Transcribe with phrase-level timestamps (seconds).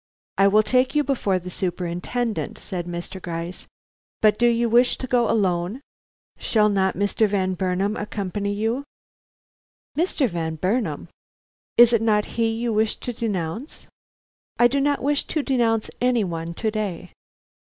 [0.39, 3.21] "I will take you before the Superintendent," said Mr.
[3.21, 3.67] Gryce.
[4.19, 5.79] "But do you wish to go alone?
[6.39, 7.27] Shall not Mr.
[7.29, 8.83] Van Burnam accompany you?"
[9.95, 10.27] "Mr.
[10.27, 11.07] Van Burnam?"
[11.77, 13.85] "Is it not he you wish to denounce?"
[14.57, 17.11] "I do not wish to denounce any one to day."